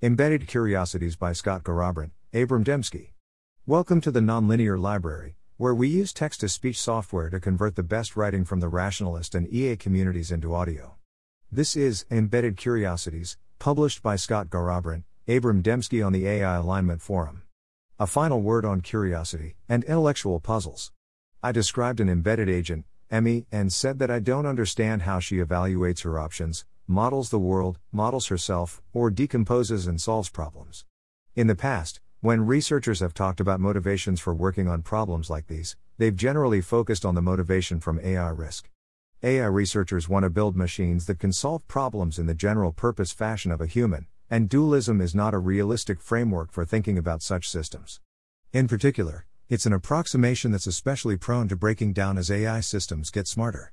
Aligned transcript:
Embedded 0.00 0.46
Curiosities 0.46 1.16
by 1.16 1.32
Scott 1.32 1.64
Garrabrant, 1.64 2.12
Abram 2.32 2.62
Demski. 2.62 3.14
Welcome 3.66 4.00
to 4.02 4.12
the 4.12 4.20
Nonlinear 4.20 4.78
Library, 4.78 5.34
where 5.56 5.74
we 5.74 5.88
use 5.88 6.12
text 6.12 6.38
to 6.38 6.48
speech 6.48 6.80
software 6.80 7.28
to 7.30 7.40
convert 7.40 7.74
the 7.74 7.82
best 7.82 8.16
writing 8.16 8.44
from 8.44 8.60
the 8.60 8.68
rationalist 8.68 9.34
and 9.34 9.52
EA 9.52 9.74
communities 9.74 10.30
into 10.30 10.54
audio. 10.54 10.94
This 11.50 11.74
is 11.74 12.06
Embedded 12.12 12.56
Curiosities, 12.56 13.38
published 13.58 14.00
by 14.00 14.14
Scott 14.14 14.50
Garrabrant, 14.50 15.02
Abram 15.26 15.64
Demski 15.64 16.06
on 16.06 16.12
the 16.12 16.28
AI 16.28 16.54
Alignment 16.54 17.02
Forum. 17.02 17.42
A 17.98 18.06
final 18.06 18.40
word 18.40 18.64
on 18.64 18.82
curiosity 18.82 19.56
and 19.68 19.82
intellectual 19.82 20.38
puzzles. 20.38 20.92
I 21.42 21.50
described 21.50 21.98
an 21.98 22.08
embedded 22.08 22.48
agent, 22.48 22.84
Emmy, 23.10 23.46
and 23.50 23.72
said 23.72 23.98
that 23.98 24.12
I 24.12 24.20
don't 24.20 24.46
understand 24.46 25.02
how 25.02 25.18
she 25.18 25.38
evaluates 25.38 26.04
her 26.04 26.20
options, 26.20 26.64
models 26.90 27.28
the 27.28 27.38
world, 27.38 27.78
models 27.92 28.28
herself, 28.28 28.80
or 28.94 29.10
decomposes 29.10 29.86
and 29.86 30.00
solves 30.00 30.30
problems. 30.30 30.86
In 31.36 31.46
the 31.46 31.54
past, 31.54 32.00
when 32.20 32.46
researchers 32.46 33.00
have 33.00 33.12
talked 33.12 33.40
about 33.40 33.60
motivations 33.60 34.20
for 34.20 34.34
working 34.34 34.66
on 34.66 34.80
problems 34.80 35.28
like 35.28 35.48
these, 35.48 35.76
they've 35.98 36.16
generally 36.16 36.62
focused 36.62 37.04
on 37.04 37.14
the 37.14 37.20
motivation 37.20 37.78
from 37.78 38.00
AI 38.02 38.30
risk. 38.30 38.70
AI 39.22 39.44
researchers 39.44 40.08
want 40.08 40.22
to 40.22 40.30
build 40.30 40.56
machines 40.56 41.04
that 41.06 41.18
can 41.18 41.32
solve 41.32 41.68
problems 41.68 42.18
in 42.18 42.26
the 42.26 42.34
general 42.34 42.72
purpose 42.72 43.12
fashion 43.12 43.52
of 43.52 43.60
a 43.60 43.66
human, 43.66 44.06
and 44.30 44.48
dualism 44.48 45.00
is 45.02 45.14
not 45.14 45.34
a 45.34 45.38
realistic 45.38 46.00
framework 46.00 46.50
for 46.50 46.64
thinking 46.64 46.96
about 46.96 47.22
such 47.22 47.48
systems. 47.48 48.00
In 48.52 48.66
particular, 48.66 49.26
it's 49.50 49.66
an 49.66 49.74
approximation 49.74 50.52
that's 50.52 50.66
especially 50.66 51.18
prone 51.18 51.48
to 51.48 51.56
breaking 51.56 51.92
down 51.92 52.16
as 52.16 52.30
AI 52.30 52.60
systems 52.60 53.10
get 53.10 53.28
smarter. 53.28 53.72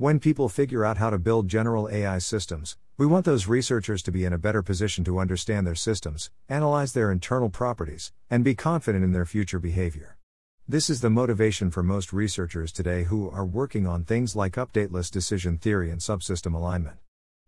When 0.00 0.18
people 0.18 0.48
figure 0.48 0.82
out 0.82 0.96
how 0.96 1.10
to 1.10 1.18
build 1.18 1.46
general 1.46 1.86
AI 1.90 2.20
systems, 2.20 2.78
we 2.96 3.04
want 3.04 3.26
those 3.26 3.46
researchers 3.46 4.02
to 4.04 4.10
be 4.10 4.24
in 4.24 4.32
a 4.32 4.38
better 4.38 4.62
position 4.62 5.04
to 5.04 5.18
understand 5.18 5.66
their 5.66 5.74
systems, 5.74 6.30
analyze 6.48 6.94
their 6.94 7.12
internal 7.12 7.50
properties, 7.50 8.10
and 8.30 8.42
be 8.42 8.54
confident 8.54 9.04
in 9.04 9.12
their 9.12 9.26
future 9.26 9.58
behavior. 9.58 10.16
This 10.66 10.88
is 10.88 11.02
the 11.02 11.10
motivation 11.10 11.70
for 11.70 11.82
most 11.82 12.14
researchers 12.14 12.72
today 12.72 13.04
who 13.04 13.28
are 13.28 13.44
working 13.44 13.86
on 13.86 14.04
things 14.04 14.34
like 14.34 14.54
updateless 14.54 15.10
decision 15.10 15.58
theory 15.58 15.90
and 15.90 16.00
subsystem 16.00 16.54
alignment. 16.54 16.96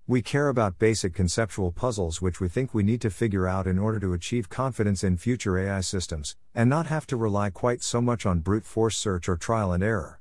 We 0.06 0.20
care 0.20 0.48
about 0.48 0.78
basic 0.78 1.14
conceptual 1.14 1.72
puzzles 1.72 2.20
which 2.20 2.38
we 2.38 2.50
think 2.50 2.74
we 2.74 2.82
need 2.82 3.00
to 3.00 3.08
figure 3.08 3.48
out 3.48 3.66
in 3.66 3.78
order 3.78 3.98
to 4.00 4.12
achieve 4.12 4.50
confidence 4.50 5.02
in 5.02 5.16
future 5.16 5.56
AI 5.56 5.80
systems, 5.80 6.36
and 6.54 6.68
not 6.68 6.88
have 6.88 7.06
to 7.06 7.16
rely 7.16 7.48
quite 7.48 7.82
so 7.82 8.02
much 8.02 8.26
on 8.26 8.40
brute 8.40 8.66
force 8.66 8.98
search 8.98 9.26
or 9.26 9.38
trial 9.38 9.72
and 9.72 9.82
error. 9.82 10.20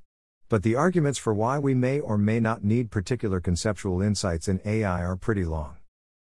But 0.52 0.63
the 0.63 0.75
arguments 0.75 1.17
for 1.17 1.33
why 1.33 1.59
we 1.59 1.73
may 1.73 2.02
or 2.02 2.17
may 2.17 2.41
not 2.41 2.61
need 2.61 2.91
particular 2.91 3.39
conceptual 3.39 4.02
insights 4.02 4.49
in 4.49 4.59
AI 4.66 5.02
are 5.02 5.16
pretty 5.16 5.45
long. 5.45 5.77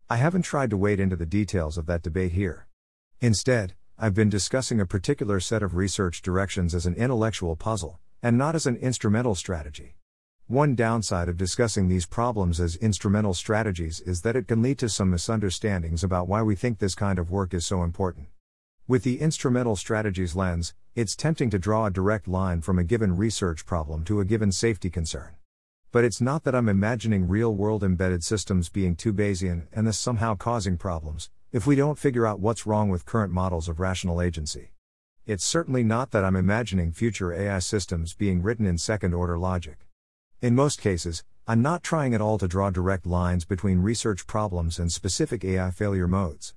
I 0.08 0.16
haven't 0.16 0.46
tried 0.46 0.70
to 0.70 0.78
wade 0.78 0.98
into 0.98 1.14
the 1.14 1.26
details 1.26 1.76
of 1.76 1.84
that 1.88 2.02
debate 2.02 2.32
here. 2.32 2.66
Instead, 3.20 3.74
I've 3.98 4.14
been 4.14 4.30
discussing 4.30 4.80
a 4.80 4.86
particular 4.86 5.40
set 5.40 5.62
of 5.62 5.74
research 5.74 6.22
directions 6.22 6.74
as 6.74 6.86
an 6.86 6.94
intellectual 6.94 7.54
puzzle, 7.54 8.00
and 8.22 8.38
not 8.38 8.54
as 8.54 8.64
an 8.64 8.76
instrumental 8.76 9.34
strategy. 9.34 9.96
One 10.46 10.74
downside 10.74 11.28
of 11.28 11.36
discussing 11.36 11.88
these 11.88 12.06
problems 12.06 12.60
as 12.60 12.76
instrumental 12.76 13.34
strategies 13.34 14.00
is 14.00 14.22
that 14.22 14.36
it 14.36 14.48
can 14.48 14.62
lead 14.62 14.78
to 14.78 14.88
some 14.88 15.10
misunderstandings 15.10 16.02
about 16.02 16.28
why 16.28 16.40
we 16.40 16.54
think 16.56 16.78
this 16.78 16.94
kind 16.94 17.18
of 17.18 17.30
work 17.30 17.52
is 17.52 17.66
so 17.66 17.82
important. 17.82 18.28
With 18.86 19.02
the 19.02 19.18
instrumental 19.18 19.76
strategies 19.76 20.36
lens, 20.36 20.74
it's 20.94 21.16
tempting 21.16 21.48
to 21.48 21.58
draw 21.58 21.86
a 21.86 21.90
direct 21.90 22.28
line 22.28 22.60
from 22.60 22.78
a 22.78 22.84
given 22.84 23.16
research 23.16 23.64
problem 23.64 24.04
to 24.04 24.20
a 24.20 24.26
given 24.26 24.52
safety 24.52 24.90
concern. 24.90 25.36
But 25.90 26.04
it's 26.04 26.20
not 26.20 26.44
that 26.44 26.54
I'm 26.54 26.68
imagining 26.68 27.26
real 27.26 27.54
world 27.54 27.82
embedded 27.82 28.22
systems 28.22 28.68
being 28.68 28.94
too 28.94 29.14
Bayesian 29.14 29.68
and 29.72 29.86
thus 29.86 29.98
somehow 29.98 30.34
causing 30.34 30.76
problems, 30.76 31.30
if 31.50 31.66
we 31.66 31.76
don't 31.76 31.98
figure 31.98 32.26
out 32.26 32.40
what's 32.40 32.66
wrong 32.66 32.90
with 32.90 33.06
current 33.06 33.32
models 33.32 33.70
of 33.70 33.80
rational 33.80 34.20
agency. 34.20 34.72
It's 35.24 35.46
certainly 35.46 35.82
not 35.82 36.10
that 36.10 36.22
I'm 36.22 36.36
imagining 36.36 36.92
future 36.92 37.32
AI 37.32 37.60
systems 37.60 38.12
being 38.12 38.42
written 38.42 38.66
in 38.66 38.76
second 38.76 39.14
order 39.14 39.38
logic. 39.38 39.86
In 40.42 40.54
most 40.54 40.78
cases, 40.78 41.24
I'm 41.46 41.62
not 41.62 41.82
trying 41.82 42.12
at 42.12 42.20
all 42.20 42.36
to 42.36 42.46
draw 42.46 42.68
direct 42.68 43.06
lines 43.06 43.46
between 43.46 43.78
research 43.78 44.26
problems 44.26 44.78
and 44.78 44.92
specific 44.92 45.42
AI 45.42 45.70
failure 45.70 46.06
modes. 46.06 46.52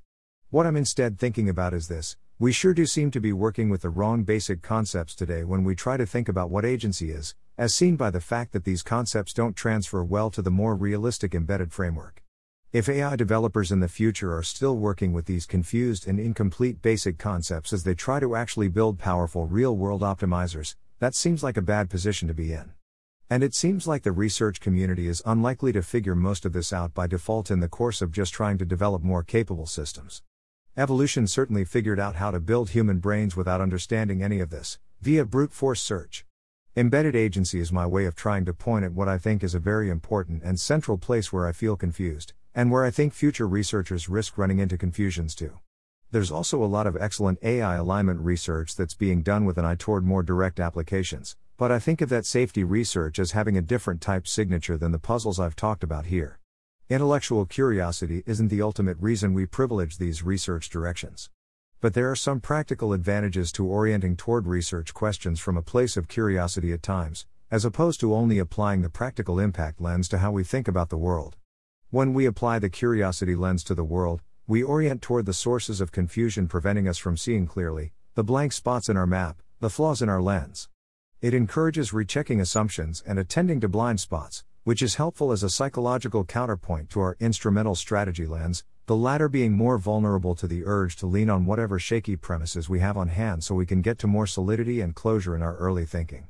What 0.50 0.66
I'm 0.66 0.78
instead 0.78 1.20
thinking 1.20 1.50
about 1.50 1.74
is 1.74 1.90
this 1.90 2.16
we 2.40 2.52
sure 2.52 2.74
do 2.76 2.86
seem 2.86 3.10
to 3.10 3.20
be 3.20 3.34
working 3.34 3.68
with 3.68 3.82
the 3.82 3.90
wrong 3.90 4.24
basic 4.24 4.62
concepts 4.62 5.16
today 5.16 5.44
when 5.44 5.64
we 5.64 5.74
try 5.74 5.98
to 5.98 6.06
think 6.06 6.30
about 6.30 6.52
what 6.52 6.64
agency 6.64 7.10
is, 7.10 7.34
as 7.58 7.74
seen 7.74 7.96
by 7.96 8.12
the 8.12 8.22
fact 8.22 8.52
that 8.52 8.64
these 8.64 8.84
concepts 8.84 9.34
don't 9.34 9.56
transfer 9.56 10.04
well 10.04 10.30
to 10.30 10.44
the 10.44 10.52
more 10.52 10.76
realistic 10.76 11.34
embedded 11.34 11.74
framework. 11.74 12.24
If 12.72 12.90
AI 12.90 13.16
developers 13.16 13.72
in 13.72 13.80
the 13.80 13.88
future 13.88 14.38
are 14.38 14.44
still 14.44 14.78
working 14.78 15.14
with 15.14 15.26
these 15.26 15.48
confused 15.48 16.08
and 16.08 16.20
incomplete 16.20 16.80
basic 16.80 17.18
concepts 17.18 17.74
as 17.74 17.84
they 17.84 17.96
try 17.96 18.20
to 18.20 18.36
actually 18.36 18.68
build 18.68 19.00
powerful 19.00 19.48
real 19.48 19.76
world 19.76 20.04
optimizers, 20.04 20.76
that 21.00 21.16
seems 21.16 21.42
like 21.42 21.58
a 21.58 21.62
bad 21.64 21.90
position 21.90 22.28
to 22.28 22.36
be 22.36 22.54
in. 22.54 22.74
And 23.32 23.44
it 23.44 23.56
seems 23.56 23.88
like 23.88 24.04
the 24.04 24.12
research 24.12 24.60
community 24.60 25.08
is 25.08 25.24
unlikely 25.26 25.72
to 25.72 25.82
figure 25.82 26.14
most 26.14 26.46
of 26.46 26.54
this 26.54 26.72
out 26.72 26.94
by 26.94 27.08
default 27.08 27.50
in 27.50 27.62
the 27.62 27.68
course 27.68 28.00
of 28.00 28.12
just 28.12 28.32
trying 28.32 28.60
to 28.60 28.66
develop 28.66 29.02
more 29.02 29.24
capable 29.24 29.66
systems. 29.66 30.22
Evolution 30.78 31.26
certainly 31.26 31.66
figured 31.66 32.00
out 32.00 32.18
how 32.18 32.30
to 32.30 32.40
build 32.40 32.70
human 32.70 33.00
brains 33.00 33.36
without 33.36 33.62
understanding 33.62 34.22
any 34.22 34.40
of 34.40 34.52
this, 34.52 34.78
via 35.02 35.26
brute 35.26 35.52
force 35.52 35.82
search. 35.82 36.24
Embedded 36.76 37.16
agency 37.16 37.60
is 37.60 37.72
my 37.72 37.88
way 37.88 38.06
of 38.06 38.14
trying 38.14 38.46
to 38.46 38.54
point 38.54 38.86
at 38.86 38.94
what 38.94 39.08
I 39.08 39.18
think 39.18 39.44
is 39.44 39.56
a 39.56 39.60
very 39.60 39.90
important 39.90 40.44
and 40.44 40.60
central 40.60 41.00
place 41.00 41.34
where 41.34 41.48
I 41.48 41.52
feel 41.52 41.78
confused, 41.78 42.34
and 42.54 42.70
where 42.70 42.86
I 42.86 42.92
think 42.92 43.16
future 43.16 43.48
researchers 43.48 44.08
risk 44.08 44.38
running 44.38 44.60
into 44.60 44.78
confusions 44.78 45.34
too. 45.34 45.58
There's 46.12 46.32
also 46.32 46.64
a 46.64 46.66
lot 46.66 46.86
of 46.86 46.96
excellent 46.96 47.40
AI 47.42 47.78
alignment 47.78 48.20
research 48.20 48.76
that's 48.76 48.94
being 48.94 49.24
done 49.24 49.46
with 49.46 49.58
an 49.58 49.66
eye 49.66 49.78
toward 49.80 50.06
more 50.06 50.22
direct 50.22 50.60
applications, 50.60 51.36
but 51.58 51.72
I 51.72 51.80
think 51.80 52.02
of 52.02 52.10
that 52.10 52.28
safety 52.28 52.64
research 52.64 53.18
as 53.18 53.32
having 53.32 53.58
a 53.58 53.64
different 53.64 54.00
type 54.00 54.28
signature 54.28 54.78
than 54.78 54.92
the 54.92 55.00
puzzles 55.00 55.40
I've 55.40 55.56
talked 55.56 55.84
about 55.84 56.06
here. 56.06 56.38
Intellectual 56.90 57.46
curiosity 57.46 58.24
isn't 58.26 58.48
the 58.48 58.62
ultimate 58.62 58.96
reason 59.02 59.34
we 59.34 59.46
privilege 59.46 59.98
these 59.98 60.24
research 60.24 60.70
directions. 60.70 61.30
But 61.82 61.94
there 61.94 62.10
are 62.10 62.16
some 62.16 62.40
practical 62.40 62.94
advantages 62.94 63.52
to 63.54 63.66
orienting 63.66 64.16
toward 64.16 64.48
research 64.48 64.94
questions 64.94 65.42
from 65.42 65.58
a 65.58 65.62
place 65.62 65.98
of 65.98 66.08
curiosity 66.08 66.72
at 66.72 66.82
times, 66.82 67.26
as 67.52 67.66
opposed 67.66 68.00
to 68.00 68.16
only 68.16 68.40
applying 68.40 68.84
the 68.84 68.90
practical 68.90 69.38
impact 69.38 69.82
lens 69.82 70.08
to 70.08 70.20
how 70.20 70.32
we 70.32 70.46
think 70.46 70.70
about 70.70 70.88
the 70.88 70.98
world. 70.98 71.36
When 71.90 72.14
we 72.14 72.26
apply 72.26 72.60
the 72.60 72.70
curiosity 72.70 73.36
lens 73.36 73.66
to 73.66 73.76
the 73.76 73.84
world, 73.84 74.22
we 74.48 74.64
orient 74.64 75.02
toward 75.02 75.26
the 75.26 75.34
sources 75.34 75.82
of 75.82 75.92
confusion 75.92 76.48
preventing 76.48 76.88
us 76.88 76.98
from 76.98 77.18
seeing 77.18 77.48
clearly, 77.48 77.92
the 78.16 78.24
blank 78.24 78.54
spots 78.54 78.88
in 78.88 78.96
our 78.96 79.06
map, 79.06 79.42
the 79.60 79.70
flaws 79.70 80.02
in 80.02 80.08
our 80.08 80.22
lens. 80.22 80.70
It 81.20 81.34
encourages 81.34 81.92
rechecking 81.92 82.40
assumptions 82.40 83.04
and 83.06 83.20
attending 83.20 83.60
to 83.60 83.68
blind 83.68 84.00
spots, 84.00 84.46
which 84.68 84.82
is 84.82 84.96
helpful 84.96 85.32
as 85.32 85.44
a 85.44 85.50
psychological 85.50 86.26
counterpoint 86.26 86.90
to 86.90 87.00
our 87.00 87.16
instrumental 87.22 87.74
strategy 87.74 88.28
lens, 88.28 88.66
the 88.86 88.96
latter 88.98 89.30
being 89.30 89.54
more 89.54 89.78
vulnerable 89.78 90.36
to 90.36 90.46
the 90.46 90.66
urge 90.66 90.98
to 90.98 91.06
lean 91.06 91.30
on 91.30 91.46
whatever 91.46 91.80
shaky 91.80 92.18
premises 92.18 92.68
we 92.68 92.82
have 92.82 92.98
on 92.98 93.08
hand 93.08 93.42
so 93.42 93.56
we 93.56 93.66
can 93.66 93.82
get 93.82 93.98
to 93.98 94.08
more 94.08 94.28
solidity 94.28 94.82
and 94.82 94.94
closure 94.94 95.38
in 95.38 95.42
our 95.42 95.56
early 95.56 95.86
thinking. 95.86 96.28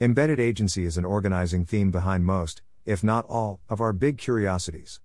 Embedded 0.00 0.40
agency 0.40 0.86
is 0.86 0.96
an 0.96 1.04
organizing 1.04 1.66
theme 1.66 1.90
behind 1.90 2.24
most, 2.24 2.62
if 2.86 3.04
not 3.04 3.26
all, 3.26 3.60
of 3.68 3.82
our 3.82 3.92
big 3.92 4.16
curiosities. 4.16 5.02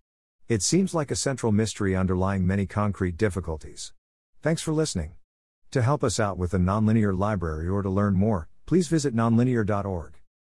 It 0.47 0.63
seems 0.63 0.94
like 0.94 1.12
a 1.12 1.18
central 1.18 1.51
mystery 1.51 1.97
underlying 1.97 2.47
many 2.47 2.66
concrete 2.66 3.18
difficulties. 3.18 3.91
Thanks 4.41 4.62
for 4.62 4.72
listening. 4.72 5.16
To 5.72 5.81
help 5.81 6.01
us 6.01 6.18
out 6.18 6.38
with 6.38 6.51
the 6.51 6.59
Nonlinear 6.59 7.12
Library 7.12 7.68
or 7.68 7.81
to 7.81 7.89
learn 7.89 8.16
more, 8.16 8.47
please 8.66 8.88
visit 8.88 9.13
nonlinear.org. 9.13 10.19